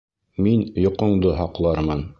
Мин 0.45 0.63
йоҡоңдо 0.85 1.37
һаҡлармын. 1.43 2.07